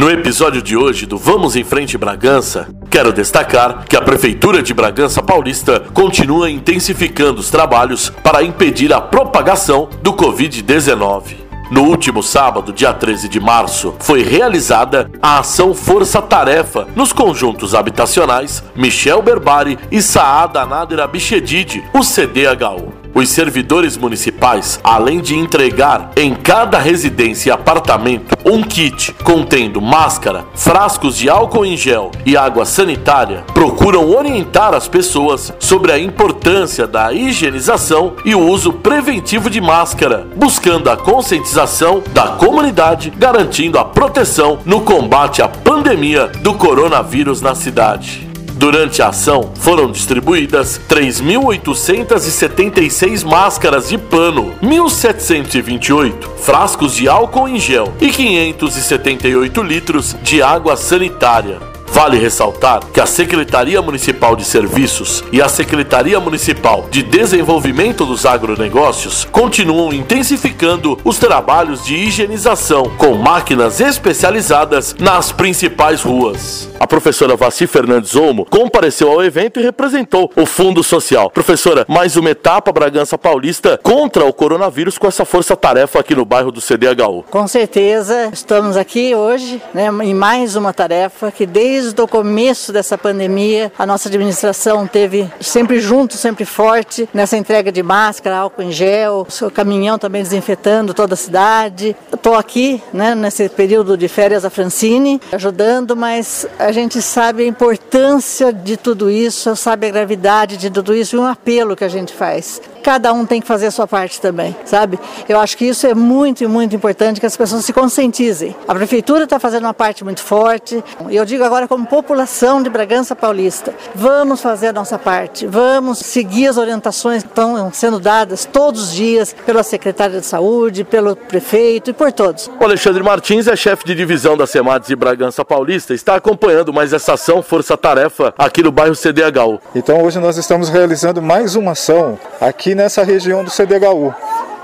No 0.00 0.10
episódio 0.10 0.62
de 0.62 0.78
hoje 0.78 1.04
do 1.04 1.18
Vamos 1.18 1.56
em 1.56 1.62
Frente 1.62 1.98
Bragança, 1.98 2.66
quero 2.88 3.12
destacar 3.12 3.84
que 3.84 3.94
a 3.94 4.00
Prefeitura 4.00 4.62
de 4.62 4.72
Bragança 4.72 5.22
Paulista 5.22 5.78
continua 5.92 6.50
intensificando 6.50 7.38
os 7.38 7.50
trabalhos 7.50 8.08
para 8.08 8.42
impedir 8.42 8.94
a 8.94 9.00
propagação 9.02 9.90
do 10.02 10.14
Covid-19. 10.14 11.36
No 11.70 11.82
último 11.82 12.22
sábado, 12.22 12.72
dia 12.72 12.94
13 12.94 13.28
de 13.28 13.38
março, 13.38 13.94
foi 14.00 14.22
realizada 14.22 15.10
a 15.20 15.40
ação 15.40 15.74
Força 15.74 16.22
Tarefa 16.22 16.88
nos 16.96 17.12
conjuntos 17.12 17.74
habitacionais 17.74 18.64
Michel 18.74 19.20
Berbari 19.20 19.78
e 19.92 20.00
Saada 20.00 20.64
Nader 20.64 21.00
Abichedid, 21.00 21.84
o 21.92 22.00
CDHU. 22.02 22.99
Os 23.14 23.28
servidores 23.28 23.96
municipais, 23.96 24.78
além 24.84 25.20
de 25.20 25.34
entregar 25.34 26.12
em 26.16 26.34
cada 26.34 26.78
residência 26.78 27.50
e 27.50 27.52
apartamento 27.52 28.36
um 28.44 28.62
kit 28.62 29.12
contendo 29.24 29.80
máscara, 29.80 30.46
frascos 30.54 31.16
de 31.16 31.28
álcool 31.28 31.64
em 31.64 31.76
gel 31.76 32.12
e 32.24 32.36
água 32.36 32.64
sanitária, 32.64 33.44
procuram 33.52 34.10
orientar 34.10 34.74
as 34.74 34.86
pessoas 34.86 35.52
sobre 35.58 35.92
a 35.92 35.98
importância 35.98 36.86
da 36.86 37.12
higienização 37.12 38.14
e 38.24 38.34
o 38.34 38.40
uso 38.40 38.72
preventivo 38.72 39.50
de 39.50 39.60
máscara, 39.60 40.26
buscando 40.36 40.88
a 40.88 40.96
conscientização 40.96 42.02
da 42.12 42.28
comunidade, 42.28 43.10
garantindo 43.10 43.78
a 43.78 43.84
proteção 43.84 44.60
no 44.64 44.82
combate 44.82 45.42
à 45.42 45.48
pandemia 45.48 46.28
do 46.28 46.54
coronavírus 46.54 47.42
na 47.42 47.54
cidade. 47.54 48.29
Durante 48.60 49.00
a 49.00 49.08
ação, 49.08 49.52
foram 49.54 49.90
distribuídas 49.90 50.78
3.876 50.86 53.24
máscaras 53.24 53.88
de 53.88 53.96
pano, 53.96 54.54
1.728 54.62 56.36
frascos 56.36 56.94
de 56.94 57.08
álcool 57.08 57.48
em 57.48 57.58
gel 57.58 57.94
e 57.98 58.10
578 58.10 59.62
litros 59.62 60.14
de 60.22 60.42
água 60.42 60.76
sanitária. 60.76 61.69
Vale 62.00 62.16
ressaltar 62.16 62.80
que 62.94 62.98
a 62.98 63.04
Secretaria 63.04 63.82
Municipal 63.82 64.34
de 64.34 64.42
Serviços 64.42 65.22
e 65.30 65.42
a 65.42 65.50
Secretaria 65.50 66.18
Municipal 66.18 66.88
de 66.90 67.02
Desenvolvimento 67.02 68.06
dos 68.06 68.24
Agronegócios 68.24 69.26
continuam 69.30 69.92
intensificando 69.92 70.98
os 71.04 71.18
trabalhos 71.18 71.84
de 71.84 71.94
higienização 71.94 72.84
com 72.96 73.16
máquinas 73.16 73.82
especializadas 73.82 74.96
nas 74.98 75.30
principais 75.30 76.00
ruas. 76.00 76.70
A 76.80 76.86
professora 76.86 77.36
Vassi 77.36 77.66
Fernandes 77.66 78.16
Olmo 78.16 78.46
compareceu 78.46 79.12
ao 79.12 79.22
evento 79.22 79.60
e 79.60 79.62
representou 79.62 80.32
o 80.34 80.46
Fundo 80.46 80.82
Social. 80.82 81.28
Professora, 81.28 81.84
mais 81.86 82.16
uma 82.16 82.30
etapa 82.30 82.72
Bragança 82.72 83.18
Paulista 83.18 83.78
contra 83.82 84.24
o 84.24 84.32
coronavírus 84.32 84.96
com 84.96 85.06
essa 85.06 85.26
força-tarefa 85.26 86.00
aqui 86.00 86.14
no 86.14 86.24
bairro 86.24 86.50
do 86.50 86.62
CDHU. 86.62 87.26
Com 87.30 87.46
certeza, 87.46 88.30
estamos 88.32 88.78
aqui 88.78 89.14
hoje 89.14 89.60
né, 89.74 89.90
em 90.02 90.14
mais 90.14 90.56
uma 90.56 90.72
tarefa 90.72 91.30
que 91.30 91.44
desde 91.44 91.89
desde 91.90 92.02
o 92.02 92.08
começo 92.08 92.72
dessa 92.72 92.96
pandemia, 92.96 93.72
a 93.76 93.84
nossa 93.84 94.08
administração 94.08 94.86
teve 94.86 95.28
sempre 95.40 95.80
junto, 95.80 96.16
sempre 96.16 96.44
forte 96.44 97.08
nessa 97.12 97.36
entrega 97.36 97.72
de 97.72 97.82
máscara, 97.82 98.36
álcool 98.36 98.62
em 98.62 98.70
gel, 98.70 99.26
o 99.28 99.30
seu 99.30 99.50
caminhão 99.50 99.98
também 99.98 100.22
desinfetando 100.22 100.94
toda 100.94 101.14
a 101.14 101.16
cidade. 101.16 101.96
Estou 102.12 102.34
aqui, 102.34 102.80
né, 102.92 103.14
nesse 103.14 103.48
período 103.48 103.96
de 103.96 104.06
férias 104.06 104.44
a 104.44 104.50
Francine, 104.50 105.20
ajudando, 105.32 105.96
mas 105.96 106.46
a 106.58 106.70
gente 106.70 107.02
sabe 107.02 107.42
a 107.42 107.46
importância 107.46 108.52
de 108.52 108.76
tudo 108.76 109.10
isso, 109.10 109.54
sabe 109.56 109.88
a 109.88 109.90
gravidade 109.90 110.56
de 110.56 110.70
tudo 110.70 110.94
isso 110.94 111.16
e 111.16 111.18
um 111.18 111.26
apelo 111.26 111.74
que 111.74 111.84
a 111.84 111.88
gente 111.88 112.12
faz 112.12 112.60
cada 112.80 113.12
um 113.12 113.24
tem 113.24 113.40
que 113.40 113.46
fazer 113.46 113.66
a 113.66 113.70
sua 113.70 113.86
parte 113.86 114.20
também, 114.20 114.56
sabe? 114.64 114.98
Eu 115.28 115.38
acho 115.38 115.56
que 115.56 115.64
isso 115.64 115.86
é 115.86 115.94
muito 115.94 116.42
e 116.42 116.46
muito 116.46 116.74
importante 116.74 117.20
que 117.20 117.26
as 117.26 117.36
pessoas 117.36 117.64
se 117.64 117.72
conscientizem. 117.72 118.54
A 118.66 118.74
prefeitura 118.74 119.24
está 119.24 119.38
fazendo 119.38 119.64
uma 119.64 119.74
parte 119.74 120.02
muito 120.04 120.22
forte. 120.22 120.82
E 121.08 121.16
eu 121.16 121.24
digo 121.24 121.44
agora 121.44 121.68
como 121.68 121.86
população 121.86 122.62
de 122.62 122.70
Bragança 122.70 123.14
Paulista, 123.14 123.74
vamos 123.94 124.40
fazer 124.40 124.68
a 124.68 124.72
nossa 124.72 124.98
parte, 124.98 125.46
vamos 125.46 125.98
seguir 125.98 126.48
as 126.48 126.56
orientações 126.56 127.22
que 127.22 127.28
estão 127.28 127.70
sendo 127.72 128.00
dadas 128.00 128.44
todos 128.44 128.84
os 128.84 128.92
dias 128.92 129.34
pela 129.44 129.62
secretária 129.62 130.20
de 130.20 130.26
saúde, 130.26 130.84
pelo 130.84 131.14
prefeito 131.14 131.90
e 131.90 131.92
por 131.92 132.12
todos. 132.12 132.50
O 132.58 132.64
Alexandre 132.64 133.02
Martins 133.02 133.46
é 133.46 133.56
chefe 133.56 133.84
de 133.84 133.94
divisão 133.94 134.36
da 134.36 134.46
SEMADES 134.46 134.88
de 134.88 134.96
Bragança 134.96 135.44
Paulista, 135.44 135.94
está 135.94 136.14
acompanhando 136.16 136.72
mais 136.72 136.92
essa 136.92 137.14
ação 137.14 137.42
Força 137.42 137.76
Tarefa 137.76 138.34
aqui 138.38 138.62
no 138.62 138.72
bairro 138.72 138.94
CDHU. 138.94 139.60
Então 139.74 140.02
hoje 140.02 140.18
nós 140.18 140.36
estamos 140.36 140.68
realizando 140.68 141.20
mais 141.20 141.54
uma 141.56 141.72
ação 141.72 142.18
aqui 142.40 142.69
aqui 142.70 142.74
nessa 142.74 143.02
região 143.02 143.42
do 143.42 143.50
CDHU. 143.50 144.14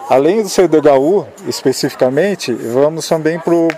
Além 0.08 0.40
do 0.40 0.48
CDHU, 0.48 1.26
especificamente, 1.48 2.52
vamos 2.52 3.08
também 3.08 3.40
para 3.40 3.52
o 3.52 3.68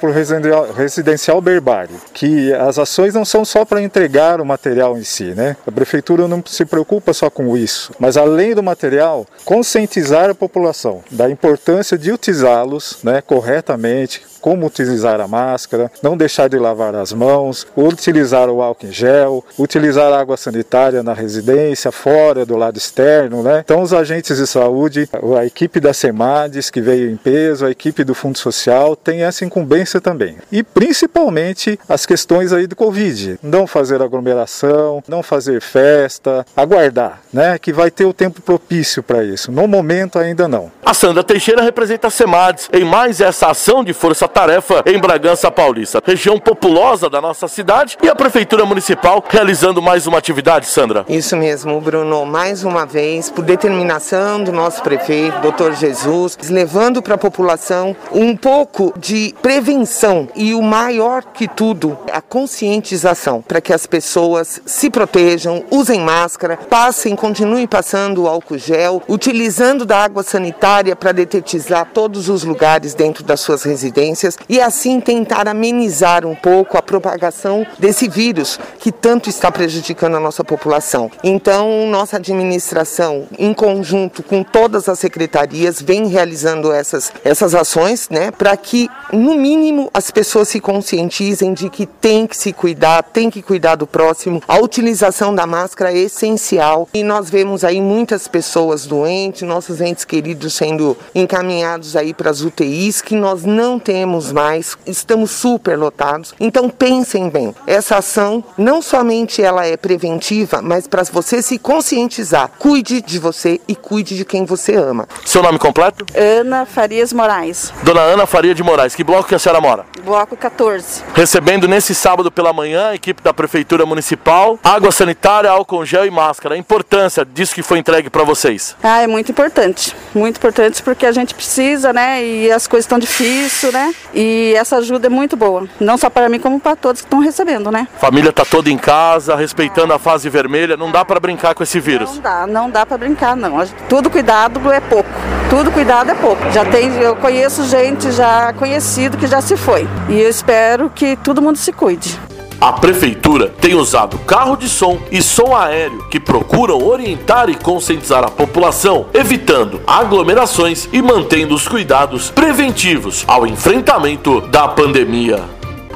residencial 0.76 1.40
Berbari, 1.40 1.94
que 2.12 2.52
as 2.52 2.78
ações 2.78 3.14
não 3.14 3.24
são 3.24 3.46
só 3.46 3.64
para 3.64 3.80
entregar 3.80 4.38
o 4.38 4.44
material 4.44 4.98
em 4.98 5.04
si, 5.04 5.32
né? 5.34 5.56
A 5.66 5.72
prefeitura 5.72 6.28
não 6.28 6.42
se 6.44 6.66
preocupa 6.66 7.14
só 7.14 7.30
com 7.30 7.56
isso, 7.56 7.92
mas 7.98 8.18
além 8.18 8.54
do 8.54 8.62
material, 8.62 9.26
conscientizar 9.46 10.28
a 10.28 10.34
população 10.34 11.02
da 11.10 11.30
importância 11.30 11.96
de 11.96 12.12
utilizá-los 12.12 12.98
né, 13.02 13.22
corretamente, 13.22 14.20
como 14.48 14.66
utilizar 14.66 15.20
a 15.20 15.28
máscara, 15.28 15.92
não 16.02 16.16
deixar 16.16 16.48
de 16.48 16.58
lavar 16.58 16.94
as 16.94 17.12
mãos, 17.12 17.66
utilizar 17.76 18.48
o 18.48 18.62
álcool 18.62 18.86
em 18.86 18.92
gel, 18.92 19.44
utilizar 19.58 20.10
água 20.10 20.38
sanitária 20.38 21.02
na 21.02 21.12
residência, 21.12 21.92
fora, 21.92 22.46
do 22.46 22.56
lado 22.56 22.78
externo, 22.78 23.42
né? 23.42 23.60
Então 23.62 23.82
os 23.82 23.92
agentes 23.92 24.38
de 24.38 24.46
saúde, 24.46 25.06
a 25.38 25.44
equipe 25.44 25.80
da 25.80 25.92
SEMADES 25.92 26.70
que 26.70 26.80
veio 26.80 27.10
em 27.10 27.16
peso, 27.16 27.66
a 27.66 27.70
equipe 27.70 28.02
do 28.04 28.14
Fundo 28.14 28.38
Social 28.38 28.96
tem 28.96 29.22
essa 29.22 29.44
incumbência 29.44 30.00
também. 30.00 30.38
E 30.50 30.62
principalmente 30.62 31.78
as 31.86 32.06
questões 32.06 32.50
aí 32.50 32.66
do 32.66 32.74
Covid, 32.74 33.38
não 33.42 33.66
fazer 33.66 34.00
aglomeração, 34.00 35.02
não 35.06 35.22
fazer 35.22 35.60
festa, 35.60 36.46
aguardar, 36.56 37.20
né? 37.30 37.58
Que 37.58 37.70
vai 37.70 37.90
ter 37.90 38.06
o 38.06 38.14
tempo 38.14 38.40
propício 38.40 39.02
para 39.02 39.22
isso. 39.22 39.52
No 39.52 39.68
momento 39.68 40.18
ainda 40.18 40.48
não. 40.48 40.72
A 40.82 40.94
Sandra 40.94 41.22
Teixeira 41.22 41.60
representa 41.60 42.06
a 42.06 42.10
SEMADES 42.10 42.70
em 42.72 42.82
mais 42.82 43.20
essa 43.20 43.50
ação 43.50 43.84
de 43.84 43.92
força 43.92 44.26
tarefa 44.38 44.84
em 44.86 45.00
Bragança 45.00 45.50
Paulista, 45.50 46.00
região 46.06 46.38
populosa 46.38 47.10
da 47.10 47.20
nossa 47.20 47.48
cidade, 47.48 47.98
e 48.00 48.08
a 48.08 48.14
Prefeitura 48.14 48.64
Municipal 48.64 49.24
realizando 49.28 49.82
mais 49.82 50.06
uma 50.06 50.16
atividade, 50.16 50.66
Sandra. 50.66 51.04
Isso 51.08 51.36
mesmo, 51.36 51.80
Bruno, 51.80 52.24
mais 52.24 52.62
uma 52.62 52.86
vez, 52.86 53.28
por 53.28 53.44
determinação 53.44 54.44
do 54.44 54.52
nosso 54.52 54.80
prefeito, 54.80 55.40
doutor 55.40 55.74
Jesus, 55.74 56.38
levando 56.48 57.02
para 57.02 57.16
a 57.16 57.18
população 57.18 57.96
um 58.12 58.36
pouco 58.36 58.94
de 58.96 59.34
prevenção 59.42 60.28
e 60.36 60.54
o 60.54 60.62
maior 60.62 61.24
que 61.24 61.48
tudo, 61.48 61.98
a 62.12 62.20
conscientização, 62.20 63.42
para 63.42 63.60
que 63.60 63.72
as 63.72 63.88
pessoas 63.88 64.62
se 64.64 64.88
protejam, 64.88 65.64
usem 65.68 65.98
máscara, 65.98 66.56
passem, 66.56 67.16
continuem 67.16 67.66
passando 67.66 68.22
o 68.22 68.28
álcool 68.28 68.56
gel, 68.56 69.02
utilizando 69.08 69.84
da 69.84 69.98
água 69.98 70.22
sanitária 70.22 70.94
para 70.94 71.10
detetizar 71.10 71.88
todos 71.92 72.28
os 72.28 72.44
lugares 72.44 72.94
dentro 72.94 73.24
das 73.24 73.40
suas 73.40 73.64
residências 73.64 74.17
e 74.48 74.60
assim 74.60 75.00
tentar 75.00 75.48
amenizar 75.48 76.26
um 76.26 76.34
pouco 76.34 76.76
a 76.76 76.82
propagação 76.82 77.66
desse 77.78 78.08
vírus 78.08 78.58
que 78.78 78.90
tanto 78.90 79.28
está 79.28 79.50
prejudicando 79.50 80.16
a 80.16 80.20
nossa 80.20 80.42
população. 80.42 81.10
Então, 81.22 81.86
nossa 81.88 82.16
administração, 82.16 83.26
em 83.38 83.52
conjunto 83.52 84.22
com 84.22 84.42
todas 84.42 84.88
as 84.88 84.98
secretarias, 84.98 85.80
vem 85.80 86.06
realizando 86.06 86.72
essas, 86.72 87.12
essas 87.24 87.54
ações, 87.54 88.08
né, 88.08 88.30
para 88.30 88.56
que, 88.56 88.88
no 89.12 89.34
mínimo, 89.34 89.90
as 89.92 90.10
pessoas 90.10 90.48
se 90.48 90.60
conscientizem 90.60 91.52
de 91.54 91.68
que 91.68 91.86
tem 91.86 92.26
que 92.26 92.36
se 92.36 92.52
cuidar, 92.52 93.02
tem 93.02 93.30
que 93.30 93.42
cuidar 93.42 93.76
do 93.76 93.86
próximo. 93.86 94.42
A 94.48 94.58
utilização 94.58 95.34
da 95.34 95.46
máscara 95.46 95.92
é 95.92 95.98
essencial 95.98 96.88
e 96.92 97.02
nós 97.02 97.30
vemos 97.30 97.64
aí 97.64 97.80
muitas 97.80 98.26
pessoas 98.26 98.86
doentes, 98.86 99.42
nossos 99.42 99.80
entes 99.80 100.04
queridos 100.04 100.54
sendo 100.54 100.96
encaminhados 101.14 101.96
aí 101.96 102.12
para 102.14 102.30
as 102.30 102.40
UTIs 102.40 103.00
que 103.00 103.14
nós 103.14 103.44
não 103.44 103.78
temos 103.78 104.07
temos 104.08 104.32
mais, 104.32 104.78
estamos 104.86 105.30
super 105.30 105.78
lotados. 105.78 106.34
Então 106.40 106.70
pensem 106.70 107.28
bem, 107.28 107.54
essa 107.66 107.98
ação 107.98 108.42
não 108.56 108.80
somente 108.80 109.42
ela 109.42 109.66
é 109.66 109.76
preventiva, 109.76 110.62
mas 110.62 110.86
para 110.86 111.02
você 111.04 111.42
se 111.42 111.58
conscientizar, 111.58 112.50
cuide 112.58 113.02
de 113.02 113.18
você 113.18 113.60
e 113.68 113.76
cuide 113.76 114.16
de 114.16 114.24
quem 114.24 114.46
você 114.46 114.74
ama. 114.76 115.06
Seu 115.26 115.42
nome 115.42 115.58
completo? 115.58 116.06
Ana 116.16 116.64
Farias 116.64 117.12
Moraes. 117.12 117.70
Dona 117.82 118.00
Ana 118.00 118.24
Faria 118.24 118.54
de 118.54 118.62
Moraes, 118.62 118.94
que 118.94 119.04
bloco 119.04 119.28
que 119.28 119.34
a 119.34 119.38
senhora 119.38 119.60
mora? 119.60 119.84
Bloco 120.02 120.34
14. 120.34 121.02
Recebendo 121.12 121.68
nesse 121.68 121.94
sábado 121.94 122.30
pela 122.30 122.50
manhã 122.50 122.88
a 122.88 122.94
equipe 122.94 123.22
da 123.22 123.34
Prefeitura 123.34 123.84
Municipal, 123.84 124.58
água 124.64 124.90
sanitária, 124.90 125.50
álcool 125.50 125.84
gel 125.84 126.06
e 126.06 126.10
máscara. 126.10 126.54
A 126.54 126.58
importância 126.58 127.26
disso 127.26 127.54
que 127.54 127.62
foi 127.62 127.78
entregue 127.78 128.08
para 128.08 128.24
vocês? 128.24 128.74
Ah, 128.82 129.02
é 129.02 129.06
muito 129.06 129.30
importante. 129.30 129.94
Muito 130.14 130.38
importante 130.38 130.82
porque 130.82 131.04
a 131.04 131.12
gente 131.12 131.34
precisa, 131.34 131.92
né? 131.92 132.24
E 132.24 132.50
as 132.50 132.66
coisas 132.66 132.86
estão 132.86 132.98
difíceis, 132.98 133.70
né? 133.70 133.94
E 134.14 134.54
essa 134.56 134.76
ajuda 134.76 135.06
é 135.06 135.10
muito 135.10 135.36
boa, 135.36 135.68
não 135.78 135.96
só 135.96 136.08
para 136.08 136.28
mim, 136.28 136.38
como 136.38 136.58
para 136.58 136.76
todos 136.76 137.02
que 137.02 137.06
estão 137.06 137.20
recebendo, 137.20 137.70
né? 137.70 137.86
Família 137.98 138.32
tá 138.32 138.44
toda 138.44 138.70
em 138.70 138.78
casa, 138.78 139.36
respeitando 139.36 139.92
a 139.92 139.98
fase 139.98 140.28
vermelha, 140.28 140.76
não 140.76 140.90
dá 140.90 141.04
para 141.04 141.20
brincar 141.20 141.54
com 141.54 141.62
esse 141.62 141.78
vírus. 141.78 142.14
Não 142.14 142.20
dá, 142.20 142.46
não 142.46 142.70
dá 142.70 142.86
para 142.86 142.96
brincar, 142.96 143.36
não. 143.36 143.58
Tudo 143.88 144.08
cuidado 144.10 144.72
é 144.72 144.80
pouco. 144.80 145.08
Tudo 145.50 145.70
cuidado 145.70 146.10
é 146.10 146.14
pouco. 146.14 146.50
Já 146.50 146.64
tem, 146.64 146.90
eu 147.00 147.16
conheço 147.16 147.64
gente, 147.64 148.10
já 148.12 148.52
conheci 148.52 148.78
conhecido 148.78 149.16
que 149.16 149.26
já 149.26 149.40
se 149.40 149.56
foi. 149.56 149.88
E 150.08 150.20
eu 150.20 150.28
espero 150.28 150.90
que 150.90 151.16
todo 151.16 151.42
mundo 151.42 151.56
se 151.56 151.72
cuide. 151.72 152.27
A 152.60 152.72
prefeitura 152.72 153.54
tem 153.60 153.76
usado 153.76 154.18
carro 154.18 154.56
de 154.56 154.68
som 154.68 154.98
e 155.12 155.22
som 155.22 155.54
aéreo 155.54 156.08
que 156.08 156.18
procuram 156.18 156.84
orientar 156.84 157.48
e 157.48 157.54
conscientizar 157.54 158.24
a 158.24 158.30
população, 158.30 159.06
evitando 159.14 159.80
aglomerações 159.86 160.88
e 160.92 161.00
mantendo 161.00 161.54
os 161.54 161.68
cuidados 161.68 162.32
preventivos 162.32 163.24
ao 163.28 163.46
enfrentamento 163.46 164.40
da 164.40 164.66
pandemia. 164.66 165.40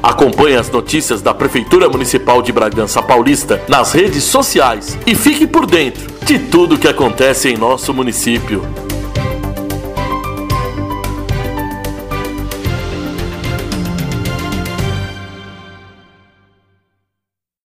Acompanhe 0.01 0.55
as 0.55 0.69
notícias 0.69 1.21
da 1.21 1.33
Prefeitura 1.33 1.89
Municipal 1.89 2.41
de 2.41 2.53
Bragança 2.53 3.03
Paulista 3.03 3.61
nas 3.67 3.91
redes 3.91 4.23
sociais 4.23 4.97
e 5.05 5.15
fique 5.15 5.45
por 5.45 5.65
dentro 5.65 6.07
de 6.25 6.39
tudo 6.39 6.77
que 6.77 6.87
acontece 6.87 7.49
em 7.49 7.57
nosso 7.57 7.93
município. 7.93 8.65